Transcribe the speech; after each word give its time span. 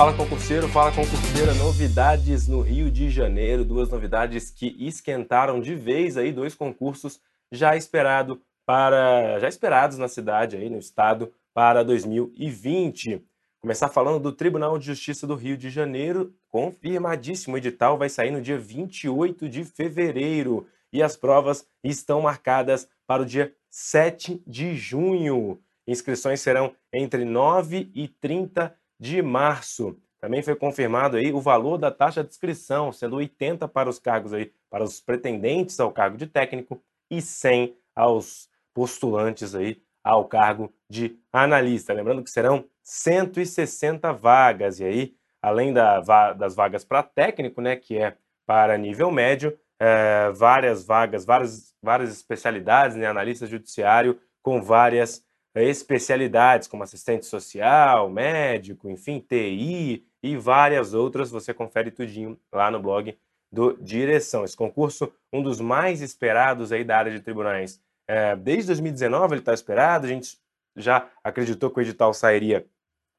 Fala 0.00 0.16
concurseiro, 0.16 0.66
fala 0.66 0.90
concurseira, 0.92 1.52
novidades 1.52 2.48
no 2.48 2.62
Rio 2.62 2.90
de 2.90 3.10
Janeiro, 3.10 3.66
duas 3.66 3.90
novidades 3.90 4.50
que 4.50 4.74
esquentaram 4.78 5.60
de 5.60 5.74
vez 5.74 6.16
aí. 6.16 6.32
Dois 6.32 6.54
concursos 6.54 7.20
já 7.52 7.76
esperado 7.76 8.40
para 8.64 9.38
já 9.40 9.46
esperados 9.46 9.98
na 9.98 10.08
cidade 10.08 10.56
aí 10.56 10.70
no 10.70 10.78
estado 10.78 11.30
para 11.52 11.82
2020. 11.82 13.22
Começar 13.60 13.90
falando 13.90 14.18
do 14.18 14.32
Tribunal 14.32 14.78
de 14.78 14.86
Justiça 14.86 15.26
do 15.26 15.34
Rio 15.34 15.54
de 15.54 15.68
Janeiro, 15.68 16.32
confirmadíssimo 16.48 17.58
edital 17.58 17.98
vai 17.98 18.08
sair 18.08 18.30
no 18.30 18.40
dia 18.40 18.58
28 18.58 19.50
de 19.50 19.64
fevereiro. 19.64 20.66
E 20.90 21.02
as 21.02 21.14
provas 21.14 21.66
estão 21.84 22.22
marcadas 22.22 22.88
para 23.06 23.20
o 23.20 23.26
dia 23.26 23.54
7 23.68 24.42
de 24.46 24.74
junho. 24.76 25.60
Inscrições 25.86 26.40
serão 26.40 26.72
entre 26.90 27.26
9 27.26 27.90
e 27.94 28.08
30 28.08 28.79
de 29.00 29.22
março. 29.22 29.96
Também 30.20 30.42
foi 30.42 30.54
confirmado 30.54 31.16
aí 31.16 31.32
o 31.32 31.40
valor 31.40 31.78
da 31.78 31.90
taxa 31.90 32.22
de 32.22 32.28
inscrição, 32.28 32.92
sendo 32.92 33.16
80 33.16 33.66
para 33.66 33.88
os 33.88 33.98
cargos 33.98 34.34
aí, 34.34 34.52
para 34.68 34.84
os 34.84 35.00
pretendentes 35.00 35.80
ao 35.80 35.90
cargo 35.90 36.18
de 36.18 36.26
técnico 36.26 36.82
e 37.10 37.22
100 37.22 37.74
aos 37.96 38.50
postulantes 38.74 39.54
aí 39.54 39.82
ao 40.04 40.26
cargo 40.26 40.72
de 40.88 41.18
analista. 41.32 41.94
Lembrando 41.94 42.22
que 42.22 42.30
serão 42.30 42.66
160 42.82 44.12
vagas 44.12 44.78
e 44.78 44.84
aí, 44.84 45.14
além 45.40 45.72
da, 45.72 46.00
das 46.34 46.54
vagas 46.54 46.84
para 46.84 47.02
técnico, 47.02 47.62
né, 47.62 47.76
que 47.76 47.96
é 47.96 48.16
para 48.46 48.76
nível 48.76 49.10
médio, 49.10 49.58
é, 49.78 50.30
várias 50.32 50.84
vagas, 50.84 51.24
várias, 51.24 51.74
várias 51.82 52.10
especialidades, 52.10 52.96
né, 52.96 53.06
analista 53.06 53.46
judiciário 53.46 54.20
com 54.42 54.60
várias 54.62 55.24
especialidades 55.54 56.68
como 56.68 56.82
assistente 56.82 57.26
social, 57.26 58.08
médico, 58.08 58.88
enfim, 58.88 59.18
TI 59.20 60.06
e 60.22 60.36
várias 60.36 60.94
outras. 60.94 61.30
Você 61.30 61.52
confere 61.52 61.90
tudinho 61.90 62.38
lá 62.52 62.70
no 62.70 62.80
blog 62.80 63.16
do 63.50 63.76
Direção. 63.82 64.44
Esse 64.44 64.56
concurso, 64.56 65.12
um 65.32 65.42
dos 65.42 65.60
mais 65.60 66.00
esperados 66.00 66.72
aí 66.72 66.84
da 66.84 66.96
área 66.96 67.12
de 67.12 67.20
tribunais. 67.20 67.80
É, 68.06 68.36
desde 68.36 68.66
2019 68.68 69.34
ele 69.34 69.40
está 69.40 69.54
esperado, 69.54 70.06
a 70.06 70.08
gente 70.08 70.38
já 70.76 71.08
acreditou 71.22 71.70
que 71.70 71.78
o 71.78 71.82
edital 71.82 72.14
sairia 72.14 72.66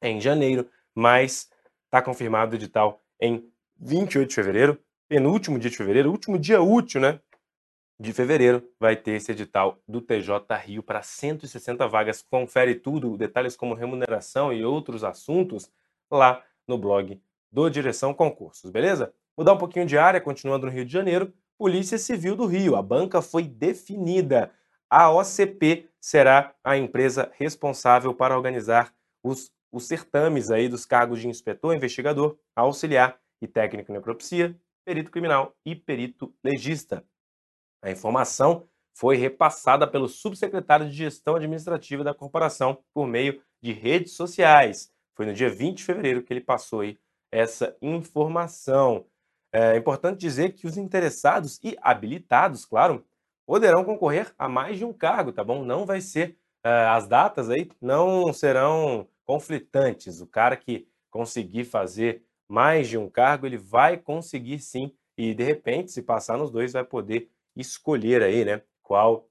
em 0.02 0.20
janeiro, 0.20 0.68
mas 0.94 1.50
está 1.84 2.02
confirmado 2.02 2.52
o 2.52 2.58
edital 2.58 3.00
em 3.20 3.46
28 3.78 4.28
de 4.28 4.34
fevereiro, 4.34 4.78
penúltimo 5.08 5.58
dia 5.58 5.70
de 5.70 5.76
fevereiro, 5.76 6.10
último 6.10 6.38
dia 6.38 6.60
útil, 6.60 7.00
né? 7.00 7.20
De 8.02 8.12
fevereiro 8.12 8.68
vai 8.80 8.96
ter 8.96 9.12
esse 9.12 9.30
edital 9.30 9.80
do 9.86 10.00
TJ 10.00 10.40
Rio 10.64 10.82
para 10.82 11.02
160 11.02 11.86
vagas. 11.86 12.20
Confere 12.20 12.74
tudo, 12.74 13.16
detalhes 13.16 13.56
como 13.56 13.74
remuneração 13.74 14.52
e 14.52 14.64
outros 14.64 15.04
assuntos 15.04 15.70
lá 16.10 16.42
no 16.66 16.76
blog 16.76 17.22
do 17.50 17.70
Direção 17.70 18.12
Concursos, 18.12 18.72
beleza? 18.72 19.14
Mudar 19.38 19.52
um 19.52 19.58
pouquinho 19.58 19.86
de 19.86 19.96
área, 19.96 20.20
continuando 20.20 20.66
no 20.66 20.72
Rio 20.72 20.84
de 20.84 20.92
Janeiro, 20.92 21.32
Polícia 21.56 21.96
Civil 21.96 22.34
do 22.34 22.44
Rio. 22.44 22.74
A 22.74 22.82
banca 22.82 23.22
foi 23.22 23.44
definida. 23.44 24.50
A 24.90 25.08
OCP 25.12 25.88
será 26.00 26.56
a 26.64 26.76
empresa 26.76 27.30
responsável 27.36 28.12
para 28.12 28.36
organizar 28.36 28.92
os, 29.22 29.48
os 29.70 29.86
certames 29.86 30.50
aí 30.50 30.68
dos 30.68 30.84
cargos 30.84 31.20
de 31.20 31.28
inspetor, 31.28 31.72
investigador, 31.72 32.36
auxiliar 32.56 33.16
e 33.40 33.46
técnico 33.46 33.92
em 33.92 33.94
necropsia, 33.94 34.58
perito 34.84 35.10
criminal 35.10 35.54
e 35.64 35.76
perito 35.76 36.34
legista. 36.42 37.04
A 37.82 37.90
informação 37.90 38.66
foi 38.94 39.16
repassada 39.16 39.86
pelo 39.86 40.08
subsecretário 40.08 40.88
de 40.88 40.94
Gestão 40.94 41.34
Administrativa 41.34 42.04
da 42.04 42.14
corporação 42.14 42.78
por 42.94 43.06
meio 43.06 43.42
de 43.60 43.72
redes 43.72 44.12
sociais. 44.12 44.92
Foi 45.14 45.26
no 45.26 45.34
dia 45.34 45.50
20 45.50 45.78
de 45.78 45.84
fevereiro 45.84 46.22
que 46.22 46.32
ele 46.32 46.40
passou 46.40 46.80
aí 46.80 46.98
essa 47.30 47.76
informação. 47.82 49.06
É 49.52 49.76
importante 49.76 50.20
dizer 50.20 50.52
que 50.52 50.66
os 50.66 50.76
interessados 50.76 51.58
e 51.62 51.76
habilitados, 51.80 52.64
claro, 52.64 53.04
poderão 53.46 53.84
concorrer 53.84 54.32
a 54.38 54.48
mais 54.48 54.78
de 54.78 54.84
um 54.84 54.92
cargo, 54.92 55.32
tá 55.32 55.42
bom? 55.42 55.64
Não 55.64 55.84
vai 55.84 56.00
ser 56.00 56.36
uh, 56.64 56.88
as 56.90 57.06
datas 57.08 57.50
aí 57.50 57.68
não 57.80 58.32
serão 58.32 59.08
conflitantes. 59.24 60.20
O 60.20 60.26
cara 60.26 60.56
que 60.56 60.86
conseguir 61.10 61.64
fazer 61.64 62.22
mais 62.48 62.88
de 62.88 62.96
um 62.96 63.08
cargo, 63.08 63.46
ele 63.46 63.58
vai 63.58 63.96
conseguir 63.96 64.58
sim 64.58 64.94
e 65.16 65.34
de 65.34 65.42
repente, 65.42 65.92
se 65.92 66.02
passar 66.02 66.38
nos 66.38 66.50
dois, 66.50 66.72
vai 66.72 66.84
poder 66.84 67.30
escolher 67.56 68.22
aí, 68.22 68.44
né, 68.44 68.62
qual, 68.82 69.28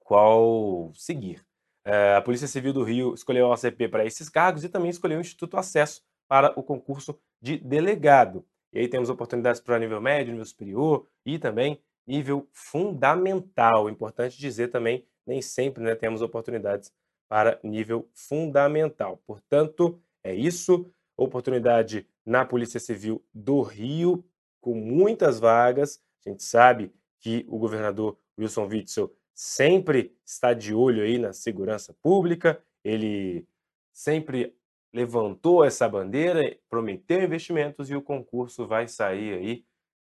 qual 0.00 0.92
seguir. 0.94 1.44
É, 1.84 2.14
a 2.14 2.22
Polícia 2.22 2.46
Civil 2.46 2.72
do 2.72 2.84
Rio 2.84 3.14
escolheu 3.14 3.46
a 3.46 3.54
OCP 3.54 3.88
para 3.88 4.04
esses 4.04 4.28
cargos 4.28 4.62
e 4.62 4.68
também 4.68 4.90
escolheu 4.90 5.18
o 5.18 5.20
Instituto 5.20 5.56
Acesso 5.56 6.02
para 6.28 6.58
o 6.58 6.62
concurso 6.62 7.18
de 7.40 7.58
delegado. 7.58 8.44
E 8.72 8.78
aí 8.78 8.88
temos 8.88 9.10
oportunidades 9.10 9.60
para 9.60 9.78
nível 9.78 10.00
médio, 10.00 10.32
nível 10.32 10.46
superior 10.46 11.06
e 11.26 11.38
também 11.38 11.82
nível 12.06 12.48
fundamental. 12.52 13.90
Importante 13.90 14.38
dizer 14.38 14.68
também, 14.68 15.04
nem 15.26 15.42
sempre 15.42 15.82
né, 15.82 15.94
temos 15.94 16.22
oportunidades 16.22 16.92
para 17.28 17.58
nível 17.62 18.08
fundamental. 18.14 19.20
Portanto, 19.26 20.00
é 20.22 20.34
isso. 20.34 20.90
Oportunidade 21.16 22.06
na 22.24 22.44
Polícia 22.44 22.80
Civil 22.80 23.22
do 23.32 23.60
Rio, 23.60 24.24
com 24.60 24.74
muitas 24.74 25.38
vagas. 25.38 26.00
A 26.24 26.30
gente 26.30 26.42
sabe 26.42 26.92
que 27.22 27.46
o 27.48 27.58
governador 27.58 28.18
Wilson 28.38 28.66
Witzel 28.66 29.14
sempre 29.32 30.14
está 30.26 30.52
de 30.52 30.74
olho 30.74 31.02
aí 31.02 31.16
na 31.16 31.32
segurança 31.32 31.94
pública, 32.02 32.62
ele 32.84 33.46
sempre 33.92 34.54
levantou 34.92 35.64
essa 35.64 35.88
bandeira, 35.88 36.54
prometeu 36.68 37.22
investimentos 37.22 37.88
e 37.88 37.96
o 37.96 38.02
concurso 38.02 38.66
vai 38.66 38.86
sair 38.88 39.34
aí. 39.34 39.64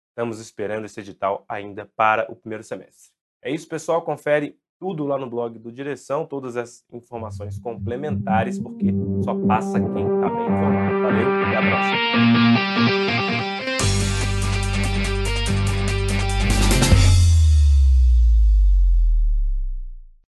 Estamos 0.10 0.40
esperando 0.40 0.86
esse 0.86 1.00
edital 1.00 1.46
ainda 1.48 1.86
para 1.96 2.30
o 2.32 2.36
primeiro 2.36 2.64
semestre. 2.64 3.12
É 3.42 3.52
isso, 3.52 3.68
pessoal. 3.68 4.02
Confere 4.02 4.58
tudo 4.80 5.06
lá 5.06 5.18
no 5.18 5.30
blog 5.30 5.60
do 5.60 5.72
Direção, 5.72 6.26
todas 6.26 6.58
as 6.58 6.84
informações 6.92 7.60
complementares, 7.60 8.58
porque 8.58 8.88
só 9.24 9.36
passa 9.46 9.80
quem 9.80 10.04
está 10.04 10.30
bem 10.30 10.46
informado. 10.46 11.02
Valeu, 11.04 11.28
até 11.46 11.56
a 11.56 11.62
próxima. 11.62 13.31